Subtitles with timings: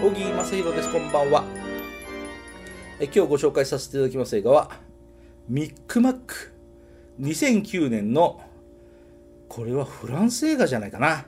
[0.00, 0.90] 小木正弘です。
[0.90, 1.44] こんばんは。
[2.98, 4.70] え今日ご紹介させていただきます映画は
[5.46, 6.54] ミック・マック。
[7.20, 8.40] 2009年の
[9.46, 11.26] これはフランス映画じゃないかな、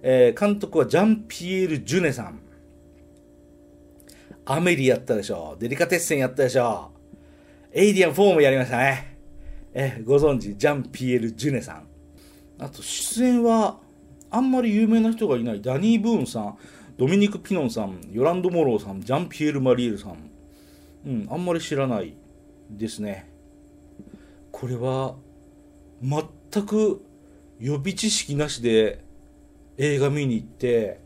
[0.00, 2.40] えー監督はジャンピエール・ジュネさん。
[4.46, 6.92] アメリやったでしょデリカテッセンやったでしょ
[7.70, 9.18] エイリアン4もやりましたね。
[9.74, 10.56] えご存知？
[10.56, 11.86] ジャンピエール・ジュネさん。
[12.60, 13.78] あと出演は
[14.30, 16.58] あんまり有名な人がいないダニー・ブーンさん。
[16.96, 20.16] ドミニク・ピノンさんヨランド・モローさんジャンピエール・マリエルさん。
[21.06, 22.14] うんあんまり知らない
[22.70, 23.30] ですね。
[24.50, 25.14] これは
[26.02, 27.02] 全く
[27.60, 29.04] 予備知識なしで
[29.76, 31.00] 映画見に行って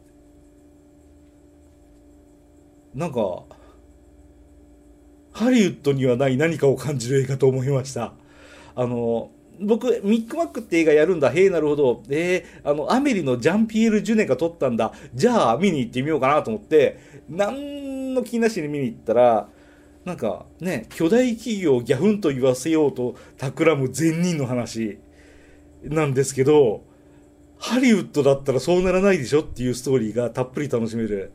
[2.94, 3.42] なんか
[5.32, 8.12] ハリウッドにはない何かを感じる映画と思いました。
[8.74, 9.30] あの
[9.60, 11.30] 僕、ミック・マックって映画やるんだ。
[11.30, 12.02] へえ、なるほど。
[12.08, 14.92] えー、あの、アメリのジャンピエール・ジュネが撮ったんだ。
[15.14, 19.48] じゃあ、見に行ってみようかなと思って、何の気なしに見に行ったら、
[20.04, 24.98] なんかね、巨大企業をギャフンと言わせようと企む善人の話
[25.84, 26.82] なんですけど、
[27.58, 31.32] ハリウッドだったらそうならないでしょっていうストーリーがたっぷり楽しめる。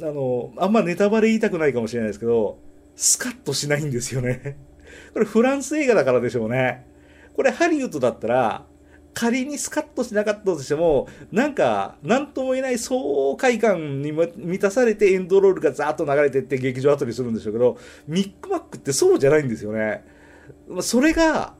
[0.00, 2.58] あの、あんまネタバレ言いたくないかもしれないですけど、
[2.94, 4.56] スカッとしないんですよね。
[5.12, 6.86] これフランス映画だからでしょうね。
[7.34, 8.64] これハリウッドだったら、
[9.14, 20.04] 仮にスカッとしなかったとしても、なんか、なんとも言えない爽快感に満たされてエンドロールがザーッと流れてって劇場後にするんでしょうけど、ミックマックってそうじゃないんですよね。
[20.80, 21.54] それが、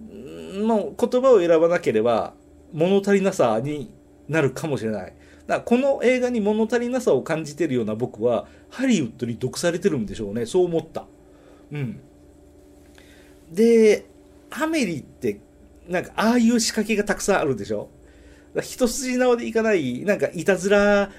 [0.00, 2.34] の言葉を選ばなければ
[2.72, 3.92] 物足りなさに
[4.28, 5.14] なるかもしれない。
[5.46, 10.46] だこの映画に物足りなさを感じてるような僕はハリウッドに毒されてるんでしょうね。
[10.46, 11.06] そう思った。
[11.72, 12.00] うん。
[13.50, 14.04] で、
[14.50, 15.40] アメリって
[15.88, 17.90] なんかああいう仕掛けがたくさんあるでしょ？
[18.60, 21.10] 一筋縄でいかない、なんかいたずら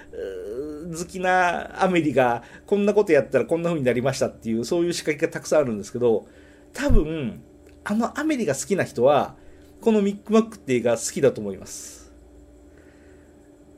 [0.92, 6.28] 好きなアメリがこんなことやったらこんな風になりましたっていうそういう仕掛けがたくさんあるんですけど
[6.74, 7.42] 多分
[7.84, 9.36] あのアメリが好きな人は
[9.80, 12.12] このミック・マックって映画好きだと思います。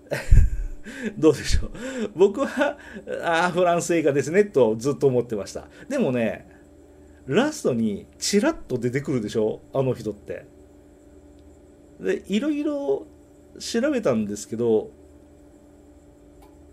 [1.17, 1.72] どうでしょう？
[2.16, 2.78] 僕は
[3.23, 5.67] ああフランス映画ですねとずっと思ってました。
[5.90, 6.50] でもね
[7.28, 9.62] ラストにチラッと出てくるでしょ？
[9.74, 10.46] あの人って。
[12.00, 13.06] でいろいろ
[13.59, 14.90] 調べたんですけど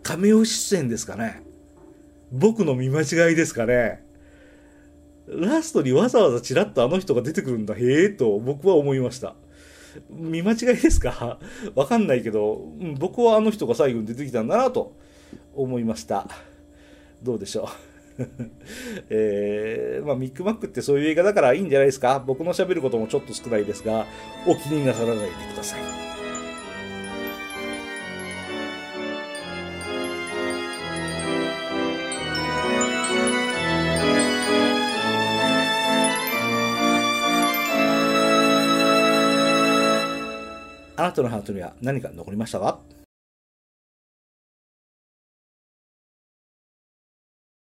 [0.02, 1.42] カメオ出演ですかね？
[2.32, 4.04] 僕の見間違いですかね？
[5.28, 9.34] ラストにわざわざチラッとあの人が出てくるんだへえと僕は思いました。
[10.10, 11.38] 見間違いですか？
[11.74, 14.96] わかんないけど、僕はあの人が最後に出てきたんだなと
[15.54, 16.28] 思いました。
[17.22, 17.66] どうでしょう？
[19.10, 22.22] えーまあ、ミック・マックってそういう映画だからいいんじゃないですか？
[22.26, 24.06] 僕の喋ることもちょっと少ないですが
[24.46, 25.80] お気になさらないでください。
[40.96, 42.78] あなたのハートには何か残りましたか？